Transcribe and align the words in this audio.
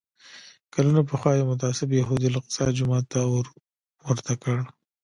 کلونه 0.73 1.01
پخوا 1.09 1.31
یو 1.33 1.49
متعصب 1.51 1.89
یهودي 2.01 2.25
الاقصی 2.29 2.63
جومات 2.77 3.05
ته 3.11 3.19
اور 3.31 3.45
ورته 4.09 4.33
کړ. 4.43 4.57